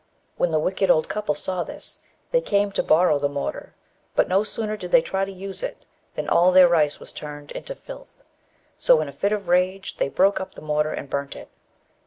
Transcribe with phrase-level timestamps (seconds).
[0.35, 1.99] When the wicked old couple saw this,
[2.31, 3.75] they came to borrow the mortar;
[4.15, 5.85] but no sooner did they try to use it,
[6.15, 8.23] than all their rice was turned into filth;
[8.75, 11.49] so, in a fit of rage, they broke up the mortar and burnt it.